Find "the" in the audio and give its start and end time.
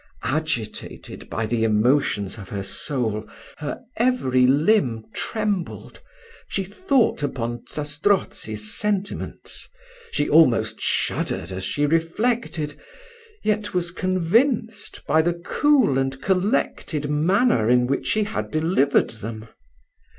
1.45-1.63, 15.21-15.35